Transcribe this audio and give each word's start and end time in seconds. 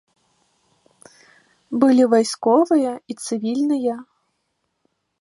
Былі 1.85 2.03
вайсковыя 2.15 2.91
і 3.15 3.21
цывільныя. 3.27 3.95